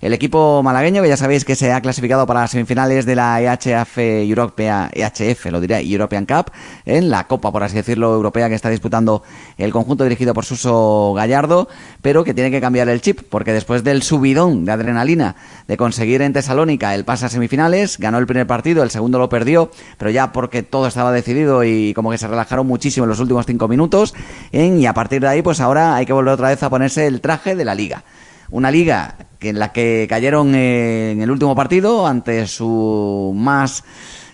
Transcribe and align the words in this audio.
El 0.00 0.12
equipo 0.12 0.62
malagueño, 0.62 1.02
que 1.02 1.08
ya 1.08 1.16
sabéis 1.16 1.44
que 1.44 1.56
se 1.56 1.72
ha 1.72 1.80
clasificado 1.80 2.24
para 2.24 2.42
las 2.42 2.52
semifinales 2.52 3.04
de 3.04 3.16
la 3.16 3.40
EHF 3.42 3.98
Europea, 3.98 4.90
EHF, 4.92 5.46
lo 5.46 5.60
diré, 5.60 5.80
European 5.80 6.24
Cup, 6.24 6.52
en 6.84 7.10
la 7.10 7.26
Copa, 7.26 7.50
por 7.50 7.64
así 7.64 7.74
decirlo, 7.74 8.14
europea 8.14 8.48
que 8.48 8.54
está 8.54 8.70
disputando 8.70 9.24
el 9.56 9.72
conjunto 9.72 10.04
dirigido 10.04 10.34
por 10.34 10.44
Suso 10.44 11.14
Gallardo, 11.16 11.68
pero 12.00 12.22
que 12.22 12.32
tiene 12.32 12.52
que 12.52 12.60
cambiar 12.60 12.88
el 12.88 13.00
chip, 13.00 13.22
porque 13.28 13.52
después 13.52 13.82
del 13.82 14.04
subidón 14.04 14.64
de 14.64 14.70
adrenalina 14.70 15.34
de 15.66 15.76
conseguir 15.76 16.22
en 16.22 16.32
Tesalónica 16.32 16.94
el 16.94 17.04
pase 17.04 17.26
a 17.26 17.28
semifinales, 17.28 17.98
ganó 17.98 18.18
el 18.18 18.26
primer 18.26 18.46
partido, 18.46 18.84
el 18.84 18.90
segundo 18.90 19.18
lo 19.18 19.28
perdió, 19.28 19.70
pero 19.98 20.12
ya 20.12 20.30
porque 20.30 20.62
todo 20.62 20.86
estaba 20.86 21.10
decidido 21.10 21.64
y 21.64 21.92
como 21.94 22.12
que 22.12 22.18
se 22.18 22.28
relajaron 22.28 22.68
muchísimo 22.68 23.02
en 23.02 23.10
los 23.10 23.18
últimos 23.18 23.46
cinco 23.46 23.66
minutos, 23.66 24.14
y 24.52 24.86
a 24.86 24.94
partir 24.94 25.22
de 25.22 25.28
ahí, 25.28 25.42
pues 25.42 25.58
ahora 25.58 25.96
hay 25.96 26.06
que 26.06 26.12
volver 26.12 26.34
otra 26.34 26.50
vez 26.50 26.62
a 26.62 26.70
ponerse 26.70 27.08
el 27.08 27.20
traje 27.20 27.56
de 27.56 27.64
la 27.64 27.74
liga. 27.74 28.04
Una 28.50 28.70
liga 28.70 29.16
en 29.40 29.58
la 29.58 29.72
que 29.72 30.06
cayeron 30.08 30.54
en 30.54 31.22
el 31.22 31.30
último 31.30 31.54
partido 31.54 32.06
ante 32.06 32.46
su 32.46 33.32
más 33.36 33.84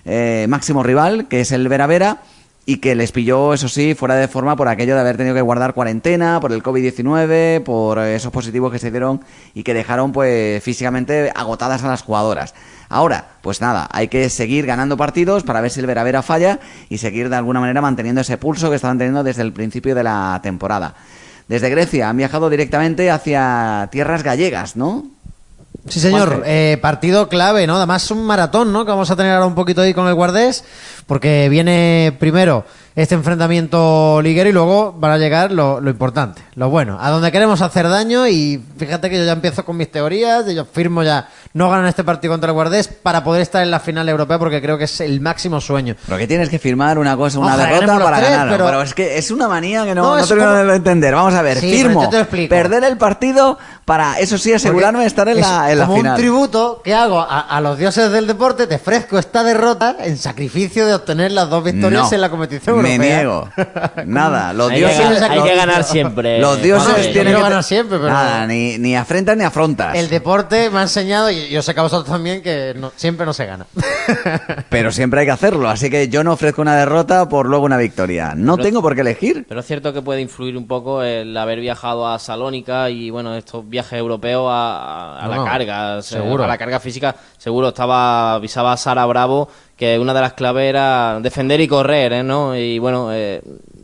eh, 0.04 0.46
máximo 0.48 0.82
rival, 0.82 1.28
que 1.28 1.40
es 1.40 1.52
el 1.52 1.68
Vera 1.68 1.86
Vera, 1.86 2.22
y 2.66 2.78
que 2.78 2.94
les 2.94 3.12
pilló, 3.12 3.52
eso 3.52 3.68
sí, 3.68 3.94
fuera 3.94 4.14
de 4.14 4.28
forma 4.28 4.56
por 4.56 4.68
aquello 4.68 4.94
de 4.94 5.00
haber 5.00 5.16
tenido 5.16 5.34
que 5.34 5.42
guardar 5.42 5.74
cuarentena, 5.74 6.40
por 6.40 6.52
el 6.52 6.62
COVID-19, 6.62 7.62
por 7.62 7.98
esos 7.98 8.32
positivos 8.32 8.72
que 8.72 8.78
se 8.78 8.90
dieron 8.90 9.20
y 9.52 9.62
que 9.62 9.74
dejaron 9.74 10.12
pues 10.12 10.62
físicamente 10.62 11.30
agotadas 11.34 11.84
a 11.84 11.88
las 11.88 12.02
jugadoras. 12.02 12.54
Ahora, 12.88 13.32
pues 13.42 13.60
nada, 13.60 13.88
hay 13.92 14.08
que 14.08 14.30
seguir 14.30 14.66
ganando 14.66 14.96
partidos 14.96 15.42
para 15.42 15.60
ver 15.60 15.70
si 15.70 15.80
el 15.80 15.86
Vera 15.86 16.04
Vera 16.04 16.22
falla 16.22 16.60
y 16.88 16.98
seguir 16.98 17.28
de 17.28 17.36
alguna 17.36 17.60
manera 17.60 17.80
manteniendo 17.80 18.22
ese 18.22 18.38
pulso 18.38 18.70
que 18.70 18.76
estaban 18.76 18.98
teniendo 18.98 19.22
desde 19.22 19.42
el 19.42 19.52
principio 19.52 19.94
de 19.94 20.04
la 20.04 20.40
temporada. 20.42 20.94
Desde 21.48 21.70
Grecia 21.70 22.08
han 22.08 22.16
viajado 22.16 22.48
directamente 22.50 23.10
hacia 23.10 23.88
tierras 23.92 24.22
gallegas, 24.22 24.76
¿no? 24.76 25.04
Sí, 25.88 26.00
señor. 26.00 26.42
Eh, 26.46 26.78
partido 26.80 27.28
clave, 27.28 27.66
¿no? 27.66 27.76
Además, 27.76 28.10
un 28.10 28.24
maratón, 28.24 28.72
¿no? 28.72 28.84
Que 28.84 28.90
vamos 28.90 29.10
a 29.10 29.16
tener 29.16 29.32
ahora 29.32 29.46
un 29.46 29.54
poquito 29.54 29.82
ahí 29.82 29.92
con 29.92 30.08
el 30.08 30.14
Guardés, 30.14 30.64
porque 31.06 31.48
viene 31.50 32.16
primero 32.18 32.64
este 32.96 33.16
enfrentamiento 33.16 34.20
liguero 34.22 34.48
y 34.48 34.52
luego 34.52 34.94
van 34.96 35.10
a 35.10 35.18
llegar 35.18 35.50
lo, 35.50 35.80
lo, 35.80 35.90
importante, 35.90 36.42
lo 36.54 36.70
bueno, 36.70 36.96
a 37.00 37.10
donde 37.10 37.32
queremos 37.32 37.60
hacer 37.60 37.88
daño 37.88 38.28
y 38.28 38.62
fíjate 38.76 39.10
que 39.10 39.18
yo 39.18 39.24
ya 39.24 39.32
empiezo 39.32 39.64
con 39.64 39.76
mis 39.76 39.90
teorías, 39.90 40.46
yo 40.46 40.64
firmo 40.64 41.02
ya 41.02 41.28
no 41.54 41.70
ganan 41.70 41.86
este 41.86 42.04
partido 42.04 42.32
contra 42.32 42.50
el 42.50 42.54
Guardés 42.54 42.86
para 42.86 43.24
poder 43.24 43.42
estar 43.42 43.62
en 43.64 43.72
la 43.72 43.80
final 43.80 44.08
europea 44.08 44.38
porque 44.38 44.62
creo 44.62 44.78
que 44.78 44.84
es 44.84 45.00
el 45.00 45.20
máximo 45.20 45.60
sueño. 45.60 45.96
Pero 46.06 46.18
que 46.18 46.28
tienes 46.28 46.48
que 46.48 46.60
firmar 46.60 46.98
una 46.98 47.16
cosa, 47.16 47.40
una 47.40 47.56
derrota 47.56 47.98
para 47.98 48.20
ganar, 48.20 48.48
pero... 48.56 48.82
es 48.82 48.94
que 48.94 49.18
es 49.18 49.30
una 49.32 49.48
manía 49.48 49.84
que 49.84 49.94
no, 49.94 50.16
no, 50.16 50.24
termino 50.24 50.54
de 50.54 50.76
entender. 50.76 51.14
Vamos 51.14 51.34
a 51.34 51.42
ver, 51.42 51.58
firmo, 51.58 52.08
perder 52.48 52.84
el 52.84 52.96
partido 52.96 53.58
para, 53.84 54.20
eso 54.20 54.38
sí, 54.38 54.52
asegurarme 54.52 55.00
de 55.00 55.06
estar 55.06 55.28
en 55.28 55.40
la, 55.40 55.70
en 55.70 55.78
la 55.78 55.86
como 55.86 55.98
final. 55.98 56.12
un 56.12 56.18
tributo 56.18 56.80
que 56.82 56.94
hago 56.94 57.20
a, 57.20 57.40
a, 57.40 57.60
los 57.60 57.76
dioses 57.76 58.10
del 58.10 58.26
deporte, 58.26 58.66
te 58.66 58.76
ofrezco 58.76 59.18
esta 59.18 59.42
derrota 59.42 59.96
en 60.00 60.16
sacrificio 60.16 60.86
de 60.86 60.94
obtener 60.94 61.32
las 61.32 61.50
dos 61.50 61.64
victorias 61.64 62.12
en 62.12 62.20
la 62.20 62.30
competición 62.30 62.83
me 62.84 62.98
niego. 62.98 63.48
Nada. 64.06 64.52
Los 64.52 64.70
hay 64.70 64.78
dioses. 64.78 65.18
Que 65.18 65.24
hay 65.24 65.42
que 65.42 65.56
ganar 65.56 65.84
siempre. 65.84 66.38
Los 66.38 66.62
dioses 66.62 67.12
tienen 67.12 67.34
que 67.34 67.40
ganar 67.40 67.64
siempre, 67.64 67.98
pero. 67.98 68.10
Nada, 68.10 68.46
ni, 68.46 68.78
ni 68.78 68.96
afrentas 68.96 69.36
ni 69.36 69.44
afrontas. 69.44 69.94
El 69.94 70.08
deporte 70.08 70.70
me 70.70 70.78
ha 70.78 70.82
enseñado, 70.82 71.30
y 71.30 71.48
yo 71.48 71.62
sé 71.62 71.74
que 71.74 71.80
a 71.80 71.82
vosotros 71.82 72.10
también, 72.10 72.42
que 72.42 72.74
no, 72.76 72.92
siempre 72.96 73.26
no 73.26 73.32
se 73.32 73.46
gana. 73.46 73.66
pero 74.68 74.92
siempre 74.92 75.20
hay 75.20 75.26
que 75.26 75.32
hacerlo. 75.32 75.68
Así 75.68 75.90
que 75.90 76.08
yo 76.08 76.24
no 76.24 76.32
ofrezco 76.32 76.62
una 76.62 76.76
derrota 76.76 77.28
por 77.28 77.46
luego 77.46 77.64
una 77.64 77.76
victoria. 77.76 78.34
No 78.36 78.56
pero, 78.56 78.68
tengo 78.68 78.82
por 78.82 78.94
qué 78.94 79.00
elegir. 79.00 79.44
Pero 79.48 79.60
es 79.60 79.66
cierto 79.66 79.92
que 79.92 80.02
puede 80.02 80.20
influir 80.20 80.56
un 80.56 80.66
poco 80.66 81.02
el 81.02 81.36
haber 81.36 81.60
viajado 81.60 82.06
a 82.06 82.18
Salónica 82.18 82.90
y, 82.90 83.10
bueno, 83.10 83.34
estos 83.34 83.68
viajes 83.68 83.98
europeos 83.98 84.48
a, 84.50 85.18
a, 85.18 85.24
a 85.24 85.28
no, 85.28 85.44
la 85.44 85.50
carga. 85.50 86.02
Seguro. 86.02 86.44
A 86.44 86.46
la 86.46 86.58
carga 86.58 86.80
física, 86.80 87.14
seguro 87.38 87.68
estaba, 87.68 88.34
avisaba 88.34 88.76
Sara 88.76 89.06
Bravo 89.06 89.48
que 89.84 89.98
una 89.98 90.14
de 90.14 90.20
las 90.22 90.32
claves 90.32 90.64
era 90.64 91.18
defender 91.20 91.60
y 91.60 91.68
correr, 91.68 92.12
¿eh? 92.14 92.22
¿no? 92.22 92.56
Y 92.56 92.78
bueno, 92.78 93.12
eh, 93.12 93.42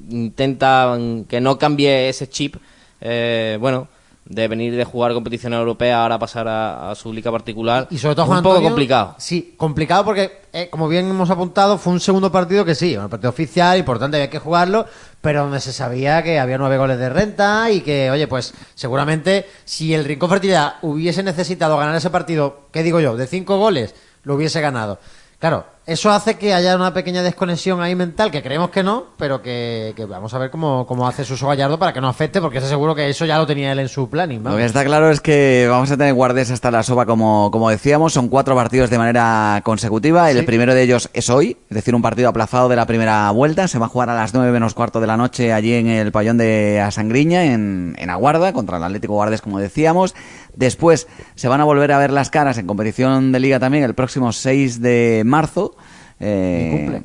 intenta 0.09 0.97
que 1.29 1.41
no 1.43 1.59
cambie 1.59 2.09
ese 2.09 2.27
chip, 2.27 2.57
eh, 3.03 3.59
bueno, 3.61 3.89
de 4.25 4.49
venir 4.49 4.75
de 4.77 4.85
jugar 4.85 5.13
competición 5.13 5.53
europea 5.53 6.03
ahora 6.03 6.19
pasar 6.19 6.49
a, 6.49 6.91
a 6.91 6.95
su 6.95 7.13
liga 7.13 7.31
particular. 7.31 7.87
Y 7.91 7.99
sobre 7.99 8.15
todo, 8.15 8.27
Juan 8.27 8.39
un 8.39 8.45
poco 8.45 8.63
complicado. 8.63 9.17
Sí, 9.19 9.55
complicado 9.59 10.05
porque, 10.05 10.43
eh, 10.53 10.69
como 10.71 10.89
bien 10.89 11.11
hemos 11.11 11.29
apuntado, 11.29 11.77
fue 11.77 11.93
un 11.93 12.01
segundo 12.01 12.33
partido 12.33 12.65
que 12.65 12.75
sí, 12.75 12.97
un 12.97 13.11
partido 13.11 13.29
oficial, 13.29 13.77
importante, 13.77 14.17
había 14.17 14.31
que 14.31 14.39
jugarlo, 14.39 14.87
pero 15.21 15.43
donde 15.43 15.61
se 15.61 15.73
sabía 15.73 16.23
que 16.23 16.39
había 16.39 16.57
nueve 16.57 16.79
goles 16.79 16.99
de 16.99 17.11
renta 17.11 17.71
y 17.71 17.83
que, 17.83 18.11
oye, 18.11 18.27
pues 18.27 18.55
seguramente 18.75 19.47
si 19.67 19.93
el 19.93 20.07
Rincón 20.07 20.31
Fertilidad 20.31 20.77
hubiese 20.81 21.23
necesitado 21.23 21.77
ganar 21.77 21.95
ese 21.95 22.09
partido, 22.09 22.69
¿qué 22.73 22.83
digo 22.83 23.01
yo?, 23.01 23.17
de 23.17 23.27
cinco 23.27 23.59
goles, 23.59 23.95
lo 24.23 24.37
hubiese 24.37 24.63
ganado. 24.63 24.99
Claro, 25.41 25.65
eso 25.87 26.11
hace 26.11 26.37
que 26.37 26.55
haya 26.55 26.77
una 26.77 26.95
pequeña 26.95 27.23
desconexión 27.23 27.81
ahí 27.81 27.95
mental, 27.95 28.31
que 28.31 28.43
creemos 28.43 28.71
que 28.71 28.83
no, 28.83 29.07
pero 29.17 29.43
que, 29.43 29.93
que 29.97 30.05
vamos 30.05 30.33
a 30.35 30.39
ver 30.39 30.51
cómo, 30.51 30.87
cómo 30.87 31.09
hace 31.09 31.25
Suso 31.25 31.49
Gallardo 31.49 31.79
para 31.79 31.93
que 31.93 32.01
no 32.01 32.09
afecte, 32.09 32.41
porque 32.41 32.59
estoy 32.59 32.71
seguro 32.71 32.95
que 32.95 33.09
eso 33.09 33.25
ya 33.25 33.39
lo 33.39 33.47
tenía 33.47 33.73
él 33.73 33.79
en 33.81 33.89
su 33.89 34.09
planning. 34.09 34.43
Lo 34.45 34.57
que 34.57 34.65
está 34.65 34.85
claro 34.85 35.11
es 35.11 35.21
que 35.21 35.67
vamos 35.69 35.91
a 35.91 35.97
tener 35.97 36.15
guardes 36.15 36.51
hasta 36.51 36.71
la 36.71 36.83
soba, 36.83 37.07
como, 37.07 37.51
como 37.51 37.71
decíamos, 37.71 38.13
son 38.13 38.29
cuatro 38.29 38.55
partidos 38.55 38.91
de 38.91 38.99
manera 38.99 39.63
consecutiva, 39.65 40.31
el 40.31 40.41
¿Sí? 40.41 40.47
primero 40.47 40.75
de 40.75 40.83
ellos 40.83 41.11
es 41.13 41.29
hoy, 41.31 41.57
es 41.69 41.75
decir, 41.75 41.95
un 41.95 42.03
partido 42.03 42.29
aplazado 42.29 42.69
de 42.69 42.77
la 42.77 42.87
primera 42.87 43.31
vuelta, 43.31 43.67
se 43.67 43.79
va 43.79 43.87
a 43.87 43.89
jugar 43.89 44.11
a 44.11 44.15
las 44.15 44.35
nueve 44.35 44.53
menos 44.53 44.75
cuarto 44.75 45.01
de 45.01 45.07
la 45.07 45.17
noche 45.17 45.53
allí 45.53 45.75
en 45.75 45.89
el 45.89 46.13
pabellón 46.13 46.39
de 46.39 46.81
Asangriña, 46.81 47.47
en, 47.47 47.97
en 47.99 48.11
Aguarda, 48.11 48.53
contra 48.53 48.77
el 48.77 48.85
Atlético 48.85 49.15
Guardes, 49.15 49.41
como 49.41 49.59
decíamos. 49.59 50.15
Después 50.55 51.07
se 51.35 51.49
van 51.49 51.61
a 51.61 51.65
volver 51.65 51.93
a 51.93 51.99
ver 51.99 52.11
las 52.11 52.31
caras 52.31 52.59
en 52.59 52.67
competición 52.67 53.33
de 53.33 53.41
liga 53.41 53.59
también 53.59 53.85
el 53.85 53.95
próximo 53.95 54.33
6 54.33 54.81
de 54.81 55.23
marzo. 55.25 55.77
Eh, 56.21 56.71
cumple. 56.73 57.03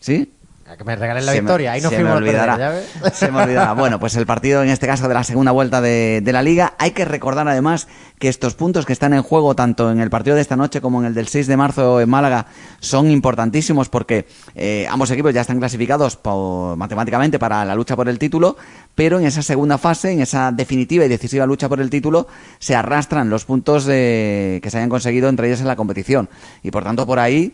¿Sí? 0.00 0.32
A 0.68 0.76
que 0.76 0.82
me 0.82 0.96
regalen 0.96 1.24
la 1.24 1.32
se 1.32 1.40
victoria, 1.40 1.72
ahí 1.72 1.80
no 1.80 1.90
se 1.90 2.02
me 2.02 2.10
olvidará. 2.10 2.56
Perder, 2.56 3.14
se 3.14 3.30
me 3.30 3.42
olvidará. 3.42 3.72
Bueno, 3.74 4.00
pues 4.00 4.16
el 4.16 4.26
partido 4.26 4.64
en 4.64 4.68
este 4.68 4.88
caso 4.88 5.06
de 5.06 5.14
la 5.14 5.22
segunda 5.22 5.52
vuelta 5.52 5.80
de, 5.80 6.20
de, 6.24 6.32
la 6.32 6.42
liga. 6.42 6.74
Hay 6.78 6.90
que 6.90 7.04
recordar 7.04 7.46
además 7.46 7.86
que 8.18 8.28
estos 8.28 8.54
puntos 8.54 8.84
que 8.84 8.92
están 8.92 9.12
en 9.14 9.22
juego 9.22 9.54
tanto 9.54 9.92
en 9.92 10.00
el 10.00 10.10
partido 10.10 10.34
de 10.34 10.42
esta 10.42 10.56
noche 10.56 10.80
como 10.80 11.00
en 11.00 11.06
el 11.06 11.14
del 11.14 11.28
6 11.28 11.46
de 11.46 11.56
marzo 11.56 12.00
en 12.00 12.08
Málaga 12.08 12.46
son 12.80 13.10
importantísimos 13.10 13.88
porque 13.88 14.26
eh, 14.56 14.88
ambos 14.90 15.08
equipos 15.12 15.32
ya 15.32 15.42
están 15.42 15.60
clasificados 15.60 16.16
por, 16.16 16.76
matemáticamente 16.76 17.38
para 17.38 17.64
la 17.64 17.76
lucha 17.76 17.94
por 17.94 18.08
el 18.08 18.18
título, 18.18 18.56
pero 18.96 19.20
en 19.20 19.26
esa 19.26 19.42
segunda 19.42 19.78
fase, 19.78 20.10
en 20.10 20.20
esa 20.20 20.50
definitiva 20.50 21.04
y 21.04 21.08
decisiva 21.08 21.46
lucha 21.46 21.68
por 21.68 21.80
el 21.80 21.90
título, 21.90 22.26
se 22.58 22.74
arrastran 22.74 23.30
los 23.30 23.44
puntos 23.44 23.84
de, 23.84 24.58
que 24.62 24.70
se 24.70 24.78
hayan 24.78 24.90
conseguido 24.90 25.28
entre 25.28 25.46
ellos 25.46 25.60
en 25.60 25.68
la 25.68 25.76
competición. 25.76 26.28
Y 26.64 26.72
por 26.72 26.82
tanto, 26.82 27.06
por 27.06 27.20
ahí 27.20 27.52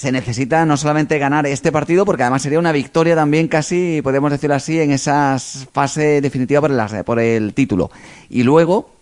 se 0.00 0.12
necesita 0.12 0.64
no 0.64 0.78
solamente 0.78 1.18
ganar 1.18 1.46
este 1.46 1.70
partido, 1.70 2.06
porque 2.06 2.22
además 2.22 2.40
sería 2.40 2.58
una 2.58 2.72
victoria 2.72 3.14
también 3.14 3.48
casi, 3.48 4.00
podemos 4.02 4.30
decirlo 4.30 4.56
así, 4.56 4.80
en 4.80 4.92
esa 4.92 5.36
fase 5.38 6.22
definitiva 6.22 6.62
por 6.62 6.70
el, 6.70 7.04
por 7.04 7.20
el 7.20 7.52
título. 7.52 7.90
Y 8.30 8.42
luego, 8.42 8.94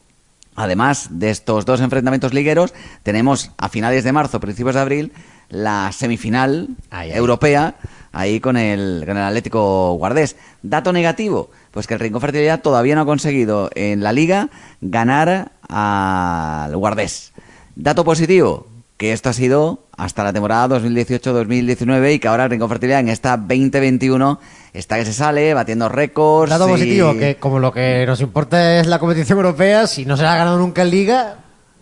además 0.57 1.07
de 1.09 1.31
estos 1.31 1.65
dos 1.65 1.81
enfrentamientos 1.83 2.35
ligueros, 2.35 2.75
tenemos 3.05 3.53
a 3.59 3.69
finales 3.69 4.03
de 4.03 4.11
marzo, 4.11 4.41
principios 4.41 4.75
de 4.75 4.81
abril, 4.81 5.13
la 5.51 5.93
semifinal 5.93 6.67
ay, 6.91 7.13
ay. 7.13 7.17
europea, 7.17 7.77
ahí 8.11 8.41
con 8.41 8.57
el, 8.57 9.05
con 9.07 9.17
el 9.17 9.23
Atlético 9.23 9.93
Guardés. 9.93 10.35
Dato 10.65 10.93
negativo, 10.93 11.49
pues 11.71 11.87
que 11.87 11.95
el 11.95 12.01
Rincón 12.01 12.23
Fertilidad 12.23 12.61
todavía 12.61 12.97
no 12.97 13.03
ha 13.03 13.07
conseguido 13.07 13.71
en 13.77 14.03
la 14.03 14.13
liga 14.13 14.49
ganar 14.81 15.53
al 15.69 16.77
Guardés. 16.77 17.31
Dato 17.77 18.05
positivo, 18.05 18.67
que 18.99 19.13
esto 19.13 19.31
ha 19.31 19.33
sido 19.33 19.85
hasta 19.97 20.25
la 20.25 20.33
temporada 20.33 20.77
2018-2019 20.81 22.15
y 22.15 22.19
que 22.19 22.29
ahora 22.29 22.45
el 22.45 22.51
Rincón 22.51 22.69
Fertilidad 22.69 23.01
en 23.01 23.09
esta 23.09 23.37
2021 23.37 24.41
está 24.75 24.97
que 24.97 25.05
se 25.05 25.13
sale, 25.13 25.55
batiendo 25.55 25.89
récords. 25.89 26.51
Dato 26.51 26.69
y... 26.69 26.73
positivo, 26.73 27.15
que 27.17 27.37
como 27.37 27.61
lo 27.61 27.73
que 27.73 28.05
nos 28.07 28.21
importa 28.21 28.81
es 28.81 28.89
la 28.89 28.99
competición 28.99 29.39
europea, 29.39 29.87
si 29.87 30.05
no 30.05 30.17
se 30.17 30.25
la 30.25 30.35
ha 30.35 30.37
ganado 30.37 30.59
nunca 30.59 30.83
en 30.83 30.91
Liga, 30.91 31.37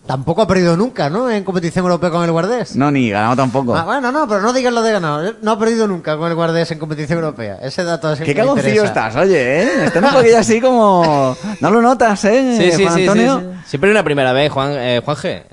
Tampoco 0.07 0.41
ha 0.41 0.47
perdido 0.47 0.77
nunca, 0.77 1.09
¿no? 1.09 1.29
En 1.29 1.43
competición 1.43 1.83
europea 1.83 2.09
con 2.09 2.23
el 2.23 2.31
Guardés. 2.31 2.77
No, 2.77 2.89
ni 2.89 3.09
ganado 3.09 3.35
tampoco. 3.35 3.75
Ah, 3.75 3.83
bueno, 3.83 4.09
no, 4.09 4.25
pero 4.25 4.39
no 4.39 4.53
digas 4.53 4.73
lo 4.73 4.81
de 4.81 4.93
ganado. 4.93 5.33
No 5.41 5.51
ha 5.51 5.59
perdido 5.59 5.85
nunca 5.85 6.15
con 6.15 6.29
el 6.29 6.35
Guardés 6.35 6.71
en 6.71 6.79
competición 6.79 7.19
europea. 7.19 7.57
Ese 7.61 7.83
dato 7.83 8.13
es 8.13 8.21
el 8.21 8.25
Qué 8.25 8.33
que 8.33 8.39
cagoncillo 8.39 8.85
estás, 8.85 9.17
oye, 9.17 9.63
¿eh? 9.63 9.69
Estás 9.83 10.01
un 10.01 10.11
poquillo 10.11 10.37
así 10.37 10.61
como... 10.61 11.35
No 11.59 11.69
lo 11.69 11.81
notas, 11.81 12.23
¿eh? 12.23 12.55
Sí, 12.57 12.71
sí, 12.71 12.83
Juan 12.83 12.95
sí, 12.95 13.01
sí, 13.01 13.07
Antonio? 13.09 13.39
sí. 13.39 13.69
Siempre 13.71 13.91
una 13.91 14.03
primera 14.03 14.31
vez, 14.31 14.49
Juan, 14.49 14.71
eh, 14.77 15.01
Juan 15.03 15.17
G. 15.17 15.43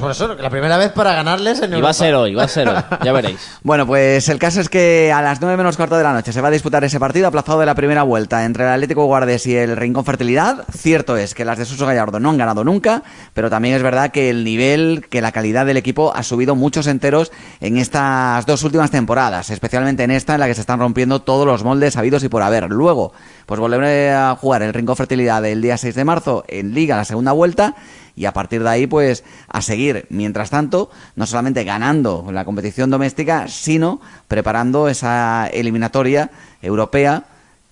Por 0.00 0.10
eso, 0.10 0.36
que 0.36 0.42
la 0.42 0.50
primera 0.50 0.76
vez 0.76 0.92
para 0.92 1.14
ganarles 1.14 1.58
en 1.60 1.70
Y 1.70 1.72
va 1.72 1.76
Europa. 1.76 1.90
a 1.90 1.94
ser 1.94 2.14
hoy, 2.14 2.34
va 2.34 2.44
a 2.44 2.48
ser 2.48 2.68
hoy. 2.68 2.76
Ya 3.04 3.12
veréis. 3.12 3.38
Bueno, 3.62 3.86
pues 3.86 4.28
el 4.28 4.38
caso 4.38 4.60
es 4.60 4.68
que 4.68 5.12
a 5.12 5.20
las 5.22 5.40
9 5.40 5.56
menos 5.56 5.76
cuarto 5.76 5.96
de 5.96 6.02
la 6.02 6.12
noche 6.12 6.32
se 6.32 6.40
va 6.40 6.48
a 6.48 6.50
disputar 6.50 6.82
ese 6.84 6.98
partido 6.98 7.28
aplazado 7.28 7.60
de 7.60 7.66
la 7.66 7.74
primera 7.74 8.02
vuelta 8.02 8.44
entre 8.44 8.64
el 8.64 8.70
Atlético 8.70 9.04
Guardes 9.04 9.46
y 9.46 9.56
el 9.56 9.76
Rincón 9.76 10.04
Fertilidad. 10.04 10.64
Cierto 10.76 11.16
es 11.16 11.34
que 11.34 11.44
las 11.44 11.58
de 11.58 11.66
Suso 11.66 11.86
Gallardo 11.86 12.20
no 12.20 12.30
han 12.30 12.38
ganado 12.38 12.64
nunca, 12.64 13.02
pero 13.34 13.50
también 13.50 13.74
es 13.74 13.82
verdad 13.82 14.10
que 14.10 14.30
el 14.30 14.44
nivel, 14.44 15.06
que 15.10 15.20
la 15.20 15.32
calidad 15.32 15.66
del 15.66 15.76
equipo 15.76 16.12
ha 16.14 16.22
subido 16.22 16.54
muchos 16.56 16.86
enteros 16.86 17.32
en 17.60 17.76
estas 17.76 18.46
dos 18.46 18.62
últimas 18.64 18.90
temporadas, 18.90 19.50
especialmente 19.50 20.04
en 20.04 20.10
esta 20.10 20.34
en 20.34 20.40
la 20.40 20.46
que 20.46 20.54
se 20.54 20.62
están 20.62 20.80
rompiendo 20.80 21.20
todos 21.22 21.46
los 21.46 21.62
moldes 21.64 21.96
habidos 21.96 22.24
y 22.24 22.28
por 22.28 22.42
haber. 22.42 22.68
Luego, 22.70 23.12
pues 23.46 23.60
volveré 23.60 24.12
a 24.12 24.36
jugar 24.40 24.62
el 24.62 24.72
Rincón 24.72 24.96
Fertilidad 24.96 25.44
el 25.44 25.60
día 25.62 25.76
6 25.76 25.94
de 25.94 26.04
marzo 26.04 26.44
en 26.48 26.74
Liga, 26.74 26.96
la 26.96 27.04
segunda 27.04 27.32
vuelta. 27.32 27.74
Y 28.20 28.26
a 28.26 28.34
partir 28.34 28.62
de 28.62 28.68
ahí 28.68 28.86
pues 28.86 29.24
a 29.48 29.62
seguir, 29.62 30.04
mientras 30.10 30.50
tanto, 30.50 30.90
no 31.16 31.24
solamente 31.24 31.64
ganando 31.64 32.26
la 32.30 32.44
competición 32.44 32.90
doméstica, 32.90 33.48
sino 33.48 33.98
preparando 34.28 34.88
esa 34.88 35.46
eliminatoria 35.46 36.30
europea 36.60 37.24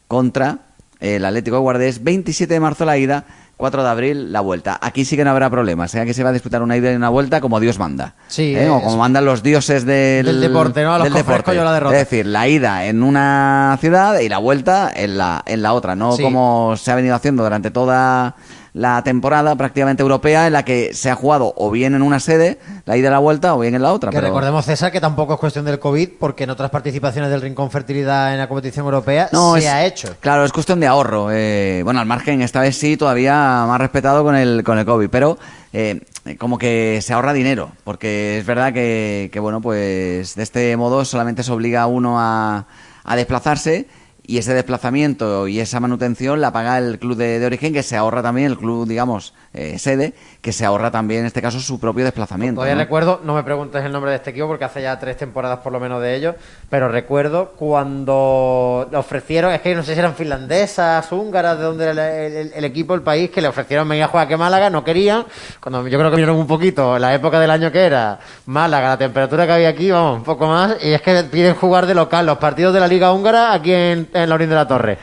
contra 0.07 0.61
el 1.01 1.23
Atlético 1.27 1.57
de 1.57 1.61
Guardés, 1.61 2.03
27 2.03 2.55
de 2.55 2.61
marzo 2.61 2.87
la 2.87 2.97
ida, 2.97 3.27
4 3.59 3.83
de 3.83 3.89
abril 3.91 4.33
la 4.33 4.41
vuelta. 4.41 4.79
Aquí 4.81 5.05
sí 5.05 5.17
que 5.17 5.25
no 5.25 5.33
habrá 5.33 5.51
problemas, 5.51 5.91
sea 5.91 6.05
¿eh? 6.05 6.07
que 6.07 6.15
se 6.15 6.25
va 6.25 6.31
a 6.31 6.33
disputar 6.33 6.63
una 6.63 6.79
ida 6.79 6.93
y 6.93 6.97
una 6.97 7.11
vuelta 7.11 7.43
como 7.43 7.61
Dios 7.61 7.79
manda. 7.79 8.15
Sí, 8.29 8.57
¿eh? 8.57 8.71
o 8.71 8.81
como 8.81 8.97
mandan 8.97 9.27
los 9.27 9.43
dioses 9.43 9.85
del, 9.85 10.41
deporte, 10.41 10.83
¿no? 10.83 10.99
del 10.99 11.13
deporte. 11.13 11.55
Yo 11.55 11.63
la 11.63 11.75
derrota. 11.75 11.95
Es 11.95 12.09
decir, 12.09 12.25
la 12.25 12.49
ida 12.49 12.87
en 12.87 13.03
una 13.03 13.77
ciudad 13.83 14.19
y 14.21 14.31
la 14.31 14.39
vuelta 14.39 14.91
en 14.97 15.19
la, 15.19 15.43
en 15.45 15.61
la 15.61 15.75
otra, 15.75 15.95
no 15.95 16.17
como 16.17 16.75
se 16.79 16.91
ha 16.91 16.95
venido 16.95 17.15
haciendo 17.15 17.43
durante 17.43 17.71
toda 17.71 18.35
la 18.73 19.03
temporada 19.03 19.57
prácticamente 19.57 20.03
europea 20.03 20.47
en 20.47 20.53
la 20.53 20.65
que 20.65 20.95
se 20.95 21.11
ha 21.11 21.15
jugado 21.15 21.55
o 21.57 21.71
bien 21.71 21.95
en 21.95 22.03
una 22.03 22.21
sede, 22.21 22.59
la 22.85 22.97
ida 22.97 23.09
y 23.09 23.11
la 23.11 23.19
vuelta, 23.19 23.55
o 23.55 23.61
bien 23.61 23.75
en 23.75 23.83
la 23.83 23.93
otra. 23.93 24.11
Que 24.11 24.21
recordemos, 24.21 24.65
César, 24.65 24.93
que 24.93 25.01
tampoco 25.01 25.35
es 25.35 25.41
cuestión 25.41 25.65
del 25.65 25.79
COVID, 25.79 26.11
porque 26.19 26.45
en 26.45 26.51
otras 26.51 26.71
participaciones 26.71 27.31
del 27.31 27.41
Rincón 27.41 27.71
Fertilidad 27.71 28.33
en 28.33 28.39
la 28.39 28.49
competición 28.49 28.85
europea 28.85 29.29
no, 29.33 29.57
se 29.57 29.69
ha 29.69 29.85
hecho. 29.85 30.17
Claro, 30.21 30.45
es 30.45 30.53
cuestión 30.53 30.81
de 30.81 30.87
ahorro. 30.87 31.29
Eh, 31.31 31.83
bueno, 31.85 32.01
al 32.01 32.07
margen, 32.07 32.43
esta 32.43 32.61
vez 32.61 32.77
sí, 32.77 32.97
todavía 32.97 33.65
más 33.67 33.81
respetado 33.81 34.23
con 34.25 34.37
el, 34.37 34.63
con 34.65 34.79
el 34.79 34.85
COVID, 34.85 35.09
pero 35.11 35.39
eh, 35.73 36.01
como 36.39 36.59
que 36.59 37.01
se 37.03 37.13
ahorra 37.13 37.33
dinero, 37.33 37.73
porque 37.85 38.39
es 38.39 38.47
verdad 38.47 38.73
que, 38.73 39.31
que, 39.33 39.41
bueno, 39.41 39.61
pues 39.61 40.35
de 40.35 40.43
este 40.43 40.77
modo 40.77 41.05
solamente 41.05 41.43
se 41.43 41.53
obliga 41.53 41.83
a 41.83 41.87
uno 41.87 42.19
a, 42.19 42.67
a 43.05 43.17
desplazarse 43.17 43.87
y 44.29 44.37
ese 44.37 44.53
desplazamiento 44.53 45.49
y 45.49 45.59
esa 45.59 45.81
manutención 45.81 46.43
la 46.43 46.53
paga 46.53 46.77
el 46.77 46.99
club 46.99 47.17
de, 47.17 47.45
origen, 47.47 47.73
que 47.73 47.83
se 47.83 47.97
ahorra 47.97 48.23
también, 48.23 48.49
el 48.49 48.59
club, 48.59 48.87
digamos, 48.87 49.33
eh, 49.55 49.79
sede, 49.79 50.13
que 50.43 50.53
se 50.53 50.67
ahorra 50.67 50.91
también 50.91 51.21
en 51.21 51.27
este 51.27 51.41
caso 51.41 51.59
su 51.61 51.81
propio 51.81 52.05
desplazamiento. 52.05 52.61
Todavía 52.61 52.75
recuerdo, 52.75 53.23
no 53.25 53.35
me 53.35 53.43
preguntes 53.43 53.83
el 53.83 53.91
nombre 53.91 54.11
de 54.11 54.19
este 54.19 54.31
equipo 54.31 54.47
porque 54.47 54.67
hace 54.67 54.83
ya 54.83 54.99
tres 54.99 55.17
temporadas 55.17 55.61
por 55.61 55.73
lo 55.73 55.81
menos 55.81 56.03
de 56.03 56.15
ellos, 56.15 56.35
pero 56.69 56.91
recuerdo 56.91 57.53
cuando 57.57 58.87
le 58.91 58.99
ofrecieron, 58.99 59.51
es 59.51 59.63
que 59.63 59.75
no 59.75 59.83
sé 59.83 59.95
si 59.95 59.99
eran 59.99 60.15
finlandesas, 60.15 61.11
húngaras, 61.11 61.57
de 61.57 61.65
donde 61.65 61.85
era 61.87 62.15
el, 62.15 62.65
equipo, 62.67 62.93
el 62.93 63.01
país, 63.01 63.31
que 63.31 63.41
le 63.41 63.49
ofrecieron 63.49 63.89
venir 63.89 64.05
a 64.05 64.09
jugar 64.09 64.31
a 64.31 64.37
Málaga, 64.37 64.69
no 64.69 64.85
querían, 64.85 65.25
cuando 65.59 65.89
yo 65.89 65.99
creo 65.99 66.11
que 66.11 66.17
vinieron 66.17 66.37
un 66.37 66.47
poquito, 66.47 66.99
la 66.99 67.15
época 67.15 67.41
del 67.41 67.51
año 67.51 67.73
que 67.73 67.81
era, 67.81 68.19
Málaga, 68.45 68.89
la 68.89 68.99
temperatura 68.99 69.47
que 69.47 69.53
había 69.53 69.71
aquí, 69.71 69.91
vamos, 69.91 70.19
un 70.19 70.25
poco 70.25 70.47
más, 70.47 70.77
y 70.85 70.93
es 70.93 71.01
que 71.01 71.25
piden 71.25 71.55
jugar 71.55 71.87
de 71.87 71.95
local 71.95 72.27
los 72.27 72.37
partidos 72.37 72.75
de 72.75 72.81
la 72.81 72.89
Liga 72.89 73.11
Húngara 73.11 73.55
aquí 73.55 73.73
en 73.73 74.07
en 74.23 74.29
la 74.29 74.35
orilla 74.35 74.51
de 74.51 74.55
la 74.55 74.69
Torre. 74.69 74.99